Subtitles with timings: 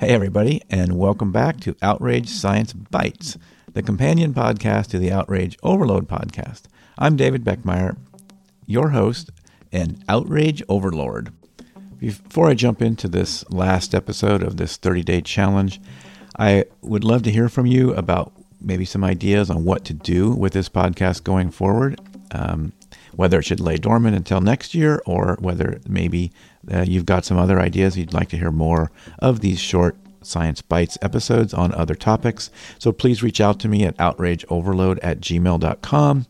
[0.00, 3.36] Hey, everybody, and welcome back to Outrage Science Bytes,
[3.74, 6.62] the companion podcast to the Outrage Overload podcast.
[6.96, 7.98] I'm David Beckemeyer,
[8.64, 9.28] your host
[9.70, 11.34] and Outrage Overlord.
[11.98, 15.82] Before I jump into this last episode of this 30 day challenge,
[16.38, 20.30] I would love to hear from you about maybe some ideas on what to do
[20.30, 22.00] with this podcast going forward.
[22.30, 22.72] Um,
[23.14, 26.32] whether it should lay dormant until next year or whether maybe
[26.72, 30.62] uh, you've got some other ideas you'd like to hear more of these short Science
[30.62, 32.50] Bytes episodes on other topics.
[32.78, 36.26] So please reach out to me at outrageoverload at gmail.com.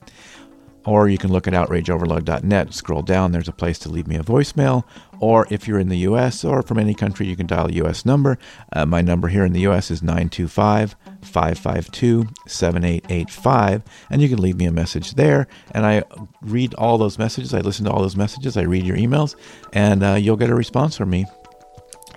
[0.86, 4.22] Or you can look at outrageoverload.net, scroll down, there's a place to leave me a
[4.22, 4.84] voicemail.
[5.20, 8.04] Or if you're in the US or from any country, you can dial a US
[8.04, 8.38] number.
[8.72, 13.82] Uh, my number here in the US is 925 552 7885.
[14.08, 15.46] And you can leave me a message there.
[15.72, 16.02] And I
[16.40, 17.52] read all those messages.
[17.52, 18.56] I listen to all those messages.
[18.56, 19.36] I read your emails.
[19.74, 21.26] And uh, you'll get a response from me.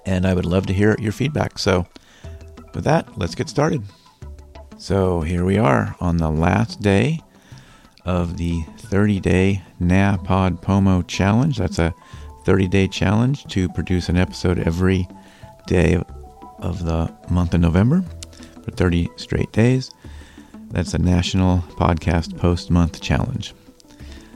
[0.06, 1.60] And I would love to hear your feedback.
[1.60, 1.86] So,
[2.74, 3.84] with that, let's get started.
[4.78, 7.22] So, here we are on the last day
[8.06, 11.58] of the 30 day NaPodPoMo challenge.
[11.58, 11.94] That's a
[12.46, 15.08] 30 day challenge to produce an episode every
[15.68, 16.02] day
[16.60, 18.04] of the month of November
[18.64, 19.92] for 30 straight days.
[20.70, 23.54] That's a National Podcast Post Month Challenge.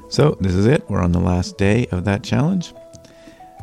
[0.10, 0.90] So, this is it.
[0.90, 2.74] We're on the last day of that challenge.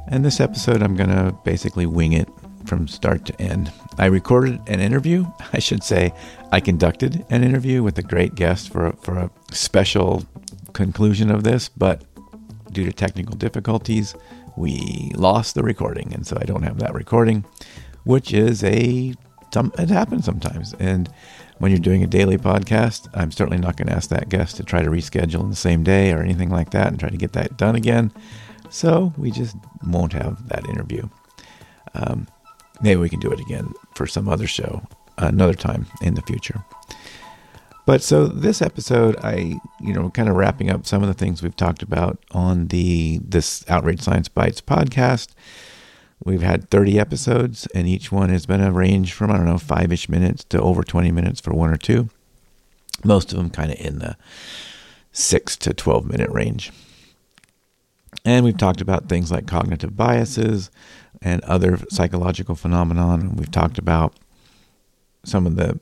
[0.08, 2.28] And this episode, I'm going to basically wing it
[2.66, 3.72] from start to end.
[3.98, 5.26] I recorded an interview.
[5.52, 6.12] I should say,
[6.52, 10.24] I conducted an interview with a great guest for a, for a special
[10.72, 12.02] conclusion of this, but
[12.72, 14.14] due to technical difficulties,
[14.56, 17.44] we lost the recording, and so I don't have that recording,
[18.05, 19.14] which is a
[19.78, 20.74] it happens sometimes.
[20.80, 21.08] And
[21.58, 24.64] when you're doing a daily podcast, I'm certainly not going to ask that guest to
[24.64, 27.33] try to reschedule in the same day or anything like that and try to get
[27.34, 28.12] that done again.
[28.70, 31.08] So we just won't have that interview.
[31.94, 32.27] Um,
[32.83, 34.83] maybe we can do it again for some other show
[35.18, 36.64] another time in the future.
[37.86, 41.42] But so this episode, I you know kind of wrapping up some of the things
[41.42, 45.28] we've talked about on the this Outrage Science Bytes podcast.
[46.24, 49.58] We've had 30 episodes, and each one has been a range from I don't know
[49.58, 52.08] five ish minutes to over 20 minutes for one or two.
[53.05, 54.16] Most of them kind of in the
[55.12, 56.72] six to 12 minute range.
[58.24, 60.70] And we've talked about things like cognitive biases
[61.20, 63.36] and other psychological phenomenon.
[63.36, 64.14] We've talked about
[65.24, 65.78] some of the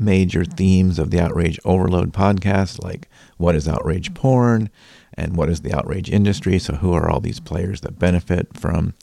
[0.00, 4.70] major themes of the Outrage Overload podcast, like what is outrage porn
[5.14, 6.58] and what is the outrage industry.
[6.58, 8.94] So, who are all these players that benefit from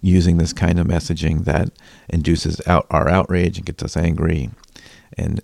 [0.00, 1.70] using this kind of messaging that
[2.08, 4.50] induces out our outrage and gets us angry
[5.16, 5.40] and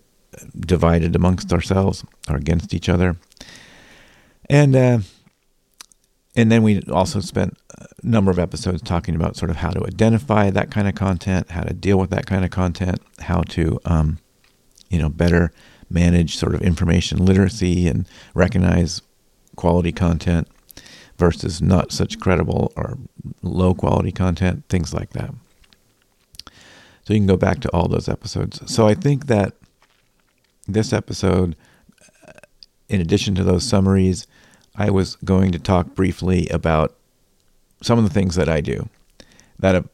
[0.59, 3.17] divided amongst ourselves or against each other?
[4.49, 4.99] And uh,
[6.37, 9.87] and then we also spent a number of episodes talking about sort of how to
[9.87, 13.81] identify that kind of content, how to deal with that kind of content, how to,
[13.85, 14.19] um,
[14.91, 15.53] you know, better
[15.91, 19.03] manage sort of information literacy and recognize
[19.57, 20.49] quality content
[21.19, 22.99] versus not such credible or
[23.43, 25.31] low quality content, things like that.
[27.07, 28.61] So you can go back to all those episodes.
[28.73, 29.55] So I think that
[30.67, 31.55] this episode,
[32.27, 32.33] uh,
[32.89, 34.27] in addition to those summaries,
[34.75, 36.97] I was going to talk briefly about
[37.83, 38.89] some of the things that I do
[39.59, 39.89] that have,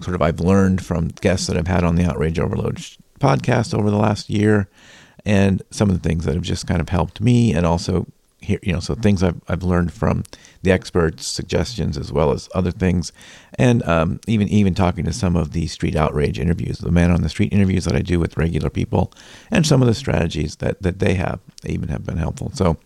[0.00, 2.84] sort of I've learned from guests that I've had on the Outrage Overload
[3.20, 4.68] podcast over the last year,
[5.24, 8.06] and some of the things that have just kind of helped me, and also
[8.40, 10.24] here, you know, so things I've I've learned from
[10.62, 13.12] the experts' suggestions as well as other things,
[13.58, 17.22] and um, even even talking to some of the street outrage interviews, the man on
[17.22, 19.12] the street interviews that I do with regular people,
[19.50, 22.52] and some of the strategies that that they have even have been helpful.
[22.54, 22.76] So,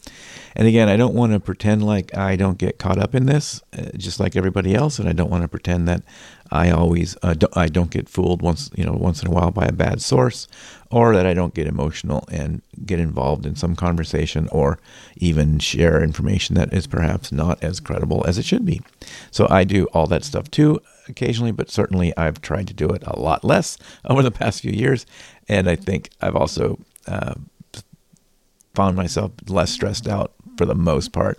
[0.57, 3.63] and again, I don't want to pretend like I don't get caught up in this,
[3.77, 6.03] uh, just like everybody else, and I don't want to pretend that
[6.51, 9.51] I always uh, do, I don't get fooled once you know once in a while
[9.51, 10.49] by a bad source,
[10.91, 14.79] or that I don't get emotional and get involved in some conversation, or
[15.17, 18.81] even share information that is perhaps not as credible as it should be.
[19.31, 23.03] So I do all that stuff too occasionally, but certainly I've tried to do it
[23.07, 25.07] a lot less over the past few years,
[25.49, 27.35] and I think I've also uh,
[28.75, 31.39] found myself less stressed out for the most part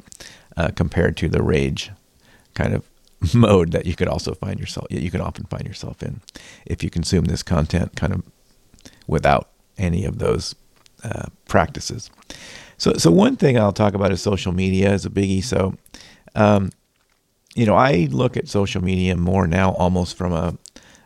[0.58, 1.92] uh, compared to the rage
[2.56, 2.90] kind of
[3.36, 6.22] mode that you could also find yourself you can often find yourself in
[6.66, 8.24] if you consume this content kind of
[9.06, 10.56] without any of those
[11.04, 12.10] uh, practices.
[12.78, 15.44] So, so one thing I'll talk about is social media is a biggie.
[15.44, 15.76] So,
[16.36, 16.72] um,
[17.56, 20.58] you know, I look at social media more now almost from a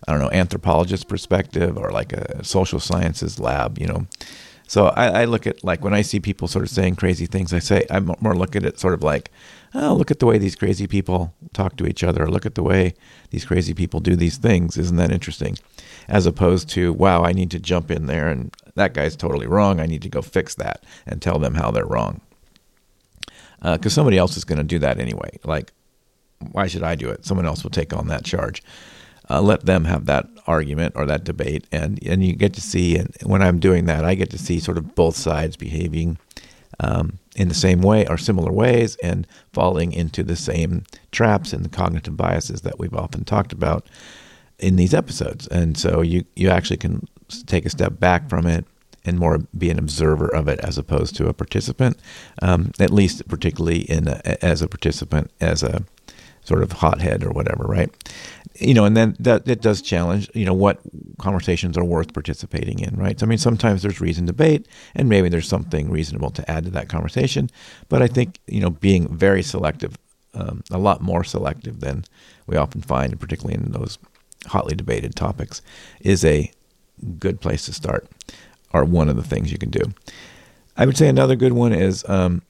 [0.07, 3.79] I don't know anthropologist perspective or like a social sciences lab.
[3.79, 4.07] You know,
[4.67, 7.53] so I, I, look at like when I see people sort of saying crazy things,
[7.53, 9.31] I say I more look at it sort of like
[9.75, 12.27] oh, look at the way these crazy people talk to each other.
[12.27, 12.93] Look at the way
[13.29, 14.77] these crazy people do these things.
[14.77, 15.57] Isn't that interesting?
[16.07, 19.79] As opposed to, wow, I need to jump in there and that guy's totally wrong.
[19.79, 22.21] I need to go fix that and tell them how they're wrong.
[23.61, 25.39] Because uh, somebody else is going to do that anyway.
[25.43, 25.71] Like,
[26.51, 27.25] why should I do it?
[27.25, 28.61] Someone else will take on that charge.
[29.29, 32.97] Uh, let them have that argument or that debate, and and you get to see.
[32.97, 36.17] And when I'm doing that, I get to see sort of both sides behaving
[36.79, 41.63] um, in the same way or similar ways, and falling into the same traps and
[41.63, 43.87] the cognitive biases that we've often talked about
[44.59, 45.47] in these episodes.
[45.47, 47.07] And so you you actually can
[47.45, 48.65] take a step back from it
[49.05, 51.97] and more be an observer of it as opposed to a participant,
[52.41, 55.83] um, at least particularly in a, as a participant, as a
[56.43, 57.89] sort of hothead or whatever, right?
[58.57, 60.79] You know, and then that it does challenge, you know, what
[61.19, 63.19] conversations are worth participating in, right?
[63.19, 66.63] So, I mean, sometimes there's reason to debate, and maybe there's something reasonable to add
[66.63, 67.49] to that conversation.
[67.89, 69.97] But I think, you know, being very selective,
[70.33, 72.05] um, a lot more selective than
[72.47, 73.97] we often find, particularly in those
[74.47, 75.61] hotly debated topics,
[75.99, 76.49] is a
[77.19, 78.07] good place to start,
[78.71, 79.81] or one of the things you can do.
[80.77, 82.41] I would say another good one is um,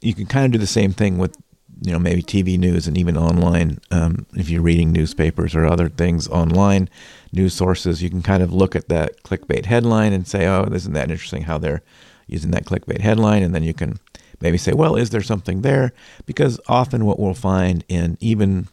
[0.00, 1.36] you can kind of do the same thing with
[1.80, 3.78] you know maybe TV news and even online.
[3.90, 6.88] Um, if you're reading newspapers or other things online,
[7.32, 10.92] news sources, you can kind of look at that clickbait headline and say, "Oh, isn't
[10.92, 11.82] that interesting how they're
[12.26, 13.98] using that clickbait headline?" And then you can
[14.40, 15.92] maybe say, "Well, is there something there?"
[16.26, 18.68] Because often what we'll find in even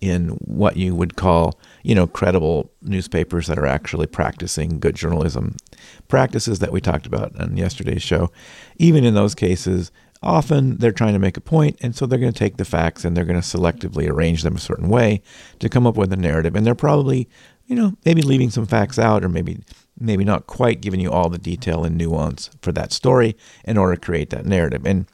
[0.00, 5.56] in what you would call, you know, credible newspapers that are actually practicing good journalism
[6.08, 8.30] practices that we talked about on yesterday's show.
[8.78, 9.90] Even in those cases,
[10.22, 13.04] often they're trying to make a point, and so they're going to take the facts
[13.04, 15.22] and they're going to selectively arrange them a certain way
[15.58, 16.54] to come up with a narrative.
[16.54, 17.28] And they're probably,
[17.66, 19.58] you know, maybe leaving some facts out or maybe
[19.98, 23.94] maybe not quite giving you all the detail and nuance for that story in order
[23.94, 24.84] to create that narrative.
[24.84, 25.06] And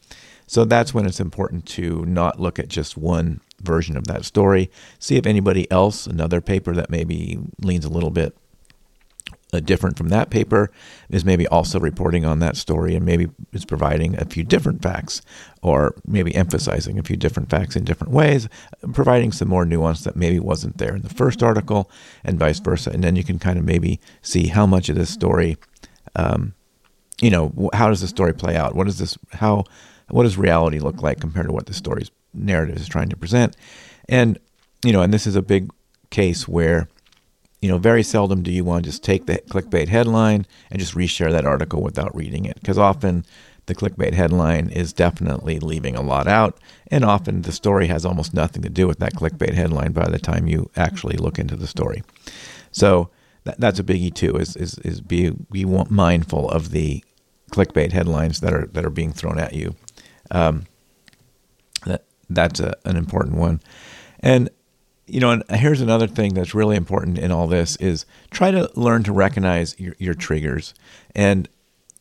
[0.46, 4.70] so that's when it's important to not look at just one version of that story.
[4.98, 8.36] See if anybody else, another paper that maybe leans a little bit
[9.52, 10.70] uh, different from that paper,
[11.10, 15.22] is maybe also reporting on that story and maybe is providing a few different facts
[15.62, 18.48] or maybe emphasizing a few different facts in different ways,
[18.92, 21.90] providing some more nuance that maybe wasn't there in the first article
[22.24, 22.90] and vice versa.
[22.90, 25.56] And then you can kind of maybe see how much of this story.
[26.16, 26.54] Um,
[27.20, 28.74] you know, how does the story play out?
[28.74, 29.16] What is this?
[29.32, 29.64] How
[30.10, 33.56] what does reality look like compared to what the story's narrative is trying to present?
[34.08, 34.38] And
[34.84, 35.70] you know, and this is a big
[36.10, 36.88] case where
[37.62, 40.94] you know very seldom do you want to just take the clickbait headline and just
[40.94, 43.24] reshare that article without reading it because often
[43.66, 48.34] the clickbait headline is definitely leaving a lot out and often the story has almost
[48.34, 51.66] nothing to do with that clickbait headline by the time you actually look into the
[51.66, 52.02] story
[52.72, 53.08] so
[53.44, 57.02] that, that's a biggie too is, is, is be, be mindful of the
[57.50, 59.74] clickbait headlines that are that are being thrown at you
[60.30, 60.64] um,
[61.84, 62.04] that
[62.34, 63.60] that's a, an important one.
[64.20, 64.50] And
[65.06, 68.70] you know, and here's another thing that's really important in all this is try to
[68.74, 70.74] learn to recognize your, your triggers.
[71.14, 71.48] And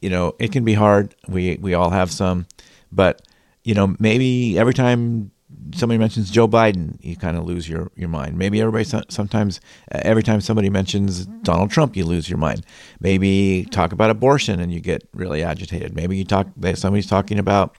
[0.01, 1.15] you know, it can be hard.
[1.27, 2.47] We we all have some,
[2.91, 3.21] but
[3.63, 5.31] you know, maybe every time
[5.75, 8.37] somebody mentions Joe Biden, you kind of lose your, your mind.
[8.37, 9.61] Maybe everybody sometimes
[9.91, 12.65] every time somebody mentions Donald Trump, you lose your mind.
[12.99, 15.95] Maybe talk about abortion and you get really agitated.
[15.95, 17.77] Maybe you talk somebody's talking about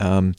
[0.00, 0.34] um,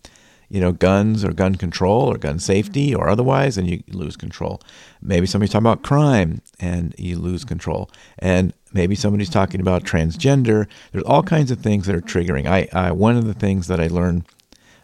[0.52, 4.62] you know, guns or gun control or gun safety or otherwise, and you lose control.
[5.02, 7.90] Maybe somebody's talking about crime and you lose control.
[8.20, 10.68] And maybe somebody's talking about transgender.
[10.92, 12.48] There's all kinds of things that are triggering.
[12.48, 14.26] I, I one of the things that I learned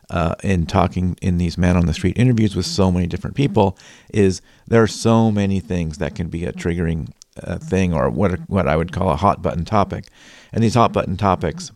[0.10, 3.77] uh, in talking in these man on the street interviews with so many different people
[4.13, 7.12] is there are so many things that can be a triggering
[7.44, 10.06] uh, thing or what what I would call a hot button topic.
[10.53, 11.74] And these hot button topics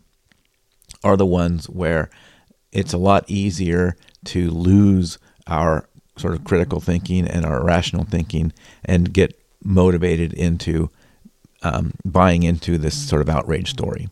[1.04, 2.08] are the ones where
[2.72, 8.52] it's a lot easier to lose our sort of critical thinking and our rational thinking
[8.84, 10.90] and get motivated into
[11.62, 14.08] um, buying into this sort of outrage story.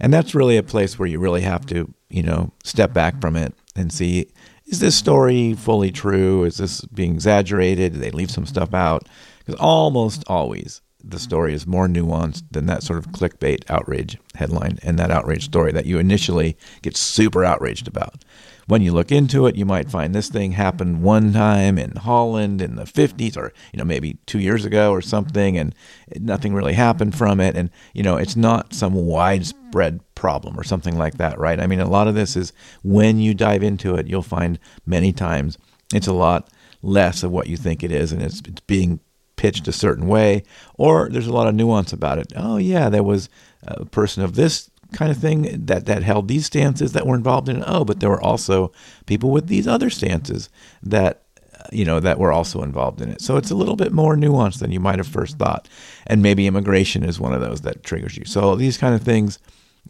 [0.00, 3.36] And that's really a place where you really have to, you know, step back from
[3.36, 4.26] it and see
[4.66, 6.44] is this story fully true?
[6.44, 7.92] Is this being exaggerated?
[7.92, 9.08] Did they leave some stuff out?
[9.40, 14.78] Because almost always the story is more nuanced than that sort of clickbait outrage headline
[14.82, 18.24] and that outrage story that you initially get super outraged about.
[18.66, 22.62] When you look into it, you might find this thing happened one time in Holland
[22.62, 25.74] in the 50s or you know maybe 2 years ago or something and
[26.20, 30.96] nothing really happened from it and you know it's not some widespread problem or something
[30.96, 31.58] like that, right?
[31.58, 32.52] I mean a lot of this is
[32.82, 35.58] when you dive into it, you'll find many times
[35.92, 36.48] it's a lot
[36.82, 39.00] less of what you think it is and it's, it's being
[39.40, 40.42] pitched a certain way,
[40.74, 42.30] or there's a lot of nuance about it.
[42.36, 43.30] Oh, yeah, there was
[43.62, 47.48] a person of this kind of thing that, that held these stances that were involved
[47.48, 47.64] in.
[47.66, 48.70] Oh, but there were also
[49.06, 50.50] people with these other stances
[50.82, 51.22] that
[51.58, 53.22] uh, you know that were also involved in it.
[53.22, 55.70] So it's a little bit more nuanced than you might have first thought.
[56.06, 58.26] And maybe immigration is one of those that triggers you.
[58.26, 59.38] So these kind of things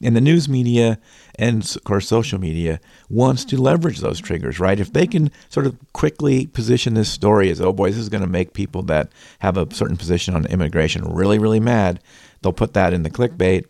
[0.02, 0.99] and the news media
[1.37, 4.80] and of course social media wants to leverage those triggers, right?
[4.80, 8.23] If they can sort of quickly position this story as, oh boy, this is going
[8.23, 12.00] to make people that have a certain position on immigration really, really mad,
[12.42, 13.66] they'll put that in the clickbait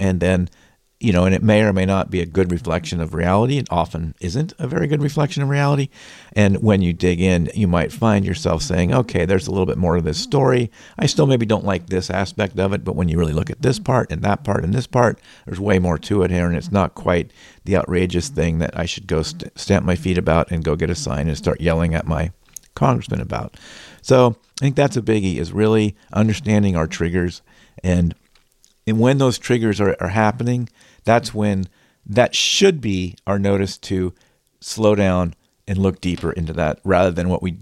[0.00, 0.48] and then
[1.04, 3.58] you know, and it may or may not be a good reflection of reality.
[3.58, 5.90] It often isn't a very good reflection of reality.
[6.32, 9.76] And when you dig in, you might find yourself saying, okay, there's a little bit
[9.76, 10.70] more to this story.
[10.98, 13.60] I still maybe don't like this aspect of it, but when you really look at
[13.60, 16.46] this part and that part and this part, there's way more to it here.
[16.46, 17.30] And it's not quite
[17.64, 20.88] the outrageous thing that I should go st- stamp my feet about and go get
[20.88, 22.32] a sign and start yelling at my
[22.74, 23.58] congressman about.
[24.00, 27.42] So I think that's a biggie is really understanding our triggers
[27.82, 28.14] and
[28.86, 30.68] and when those triggers are, are happening,
[31.04, 31.68] that's when
[32.06, 34.14] that should be our notice to
[34.60, 35.34] slow down
[35.66, 37.56] and look deeper into that rather than what we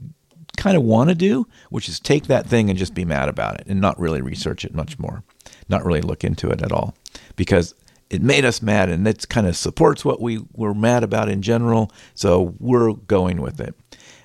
[0.57, 3.61] kind of want to do, which is take that thing and just be mad about
[3.61, 5.23] it and not really research it much more,
[5.69, 6.95] not really look into it at all
[7.37, 7.75] because
[8.11, 11.41] it made us mad and it kind of supports what we were mad about in
[11.41, 11.91] general.
[12.15, 13.75] So we're going with it.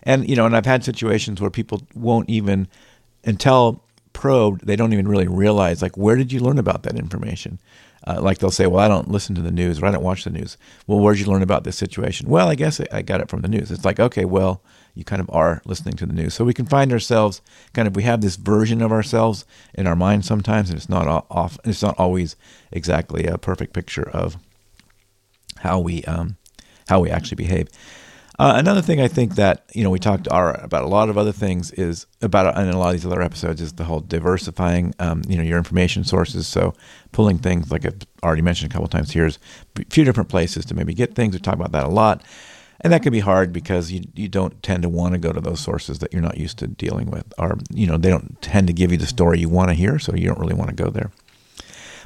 [0.03, 2.67] And, you know, and I've had situations where people won't even,
[3.23, 3.83] until
[4.13, 7.59] probed, they don't even really realize, like, where did you learn about that information?
[8.07, 10.23] Uh, like they'll say, well, I don't listen to the news or I don't watch
[10.23, 10.55] the news.
[10.87, 12.29] Well, where'd you learn about this situation?
[12.29, 13.69] Well, I guess I got it from the news.
[13.69, 14.61] It's like, okay, well,
[14.95, 16.33] you kind of are listening to the news.
[16.33, 17.41] So we can find ourselves
[17.73, 21.25] kind of, we have this version of ourselves in our mind sometimes, and it's not
[21.29, 22.37] off, it's not always
[22.71, 24.37] exactly a perfect picture of
[25.57, 26.37] how we, um,
[26.87, 27.67] how we actually behave.
[28.39, 31.17] Uh, another thing I think that you know we talked our, about a lot of
[31.17, 34.93] other things is about in a lot of these other episodes is the whole diversifying
[34.99, 36.45] um, you know your information sources.
[36.45, 36.75] So
[37.11, 39.39] pulling things like I've already mentioned a couple times here is
[39.79, 41.33] a few different places to maybe get things.
[41.33, 42.23] We talk about that a lot,
[42.81, 45.41] and that can be hard because you you don't tend to want to go to
[45.41, 48.67] those sources that you're not used to dealing with, or you know they don't tend
[48.67, 50.75] to give you the story you want to hear, so you don't really want to
[50.75, 51.09] go there.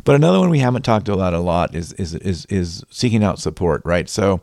[0.05, 3.37] But another one we haven't talked about a lot is is is is seeking out
[3.37, 4.07] support, right?
[4.07, 4.39] So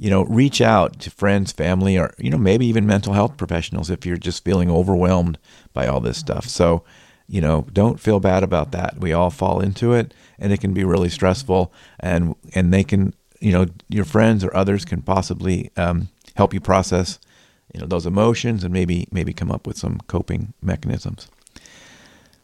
[0.00, 3.90] you know, reach out to friends, family, or, you know, maybe even mental health professionals
[3.90, 5.36] if you're just feeling overwhelmed
[5.74, 6.46] by all this stuff.
[6.46, 6.82] So,
[7.28, 8.98] you know, don't feel bad about that.
[8.98, 13.12] We all fall into it and it can be really stressful and, and they can,
[13.40, 17.18] you know, your friends or others can possibly um, help you process,
[17.74, 21.28] you know, those emotions and maybe, maybe come up with some coping mechanisms.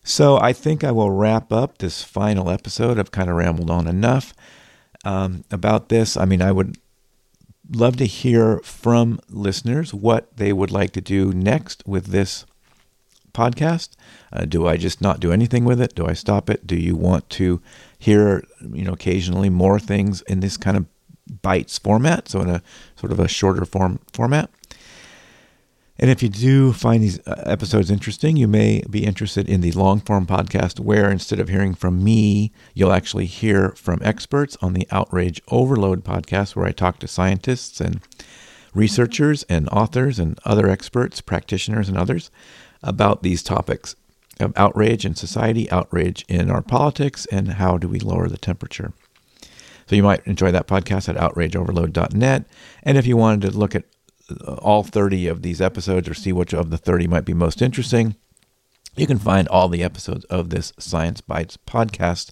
[0.05, 2.99] So I think I will wrap up this final episode.
[2.99, 4.35] I've kind of rambled on enough
[5.07, 6.19] um, about this.
[6.19, 6.77] I mean, I would
[7.71, 12.47] love to hear from listeners what they would like to do next with this
[13.33, 13.91] podcast.
[14.33, 15.95] Uh, do I just not do anything with it?
[15.95, 16.67] Do I stop it?
[16.67, 17.61] Do you want to
[17.99, 20.87] hear, you know, occasionally more things in this kind of
[21.43, 22.63] bites format, so in a
[22.97, 24.51] sort of a shorter form format?
[25.99, 29.73] And if you do find these uh, episodes interesting, you may be interested in the
[29.73, 34.75] long form podcast where instead of hearing from me, you'll actually hear from experts on
[34.75, 38.01] the Outrage Overload podcast, where I talk to scientists and
[38.75, 42.31] researchers and authors and other experts, practitioners, and others
[42.83, 43.97] about these topics
[44.39, 48.93] of outrage in society, outrage in our politics, and how do we lower the temperature.
[49.87, 52.45] So you might enjoy that podcast at outrageoverload.net.
[52.83, 53.85] And if you wanted to look at
[54.59, 58.17] all 30 of these episodes or see which of the 30 might be most interesting,
[58.97, 62.31] you can find all the episodes of this Science Bytes podcast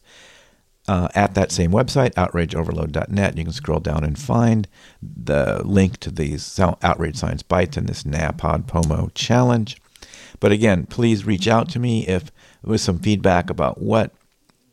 [0.86, 3.38] uh, at that same website, outrageoverload.net.
[3.38, 4.68] You can scroll down and find
[5.02, 9.80] the link to these Outrage Science Bytes and this NaPodPoMo challenge.
[10.40, 12.30] But again, please reach out to me if
[12.62, 14.12] with some feedback about what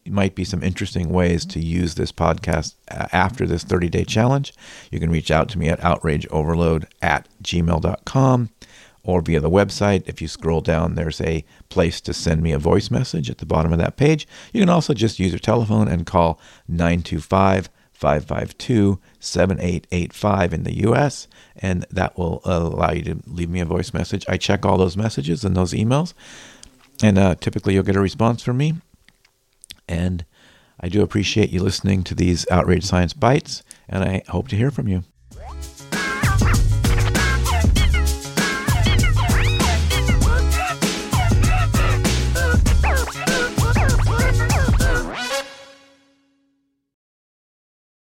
[0.05, 4.53] might be some interesting ways to use this podcast after this 30 day challenge.
[4.89, 8.49] You can reach out to me at outrageoverload at gmail.com
[9.03, 10.03] or via the website.
[10.05, 13.45] If you scroll down, there's a place to send me a voice message at the
[13.45, 14.27] bottom of that page.
[14.53, 21.27] You can also just use your telephone and call 925 552 7885 in the US,
[21.55, 24.25] and that will allow you to leave me a voice message.
[24.27, 26.13] I check all those messages and those emails,
[27.03, 28.73] and uh, typically you'll get a response from me.
[29.91, 30.23] And
[30.79, 34.71] I do appreciate you listening to these Outrage Science Bytes, and I hope to hear
[34.71, 35.03] from you.